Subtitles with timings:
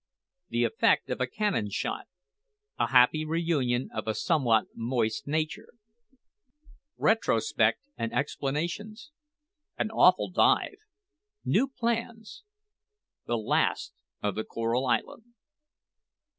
[0.49, 2.05] THE EFFECT OF A CANNON SHOT
[2.79, 5.73] A HAPPY REUNION OF A SOMEWHAT MOIST NATURE
[6.97, 9.11] RETROSPECT AND EXPLANATIONS
[9.77, 10.79] AN AWFUL DIVE
[11.45, 12.41] NEW PLANS
[13.27, 13.93] THE LAST
[14.23, 15.33] OF THE CORAL ISLAND.